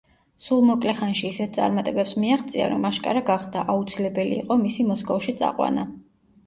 [0.45, 5.89] სულ მოკლე ხანში ისეთ წარმატებებს მიაღწია, რომ აშკარა გახდა: აუცილებელი იყო მისი მოსკოვში წაყვანა.